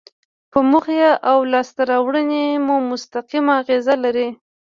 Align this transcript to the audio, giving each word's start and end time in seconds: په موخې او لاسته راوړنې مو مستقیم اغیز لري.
په 0.51 0.59
موخې 0.69 1.03
او 1.31 1.37
لاسته 1.51 1.81
راوړنې 1.91 2.45
مو 2.65 2.75
مستقیم 2.89 3.45
اغیز 3.59 3.85
لري. 4.03 4.27